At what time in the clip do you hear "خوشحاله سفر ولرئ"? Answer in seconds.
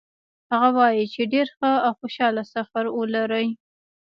1.99-3.47